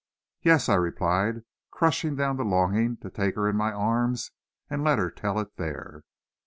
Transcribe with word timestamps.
"Yes," 0.41 0.67
I 0.67 0.73
replied, 0.77 1.43
crushing 1.69 2.15
down 2.15 2.37
the 2.37 2.43
longing 2.43 2.97
to 3.03 3.11
take 3.11 3.35
her 3.35 3.47
in 3.47 3.55
my 3.55 3.71
arms 3.71 4.31
and 4.67 4.83
let 4.83 4.97
her 4.97 5.11
tell 5.11 5.39
it 5.39 5.57
there. 5.57 6.01